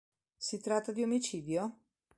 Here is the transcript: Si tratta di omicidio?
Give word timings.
Si 0.39 0.57
tratta 0.59 0.91
di 0.91 1.03
omicidio? 1.03 1.77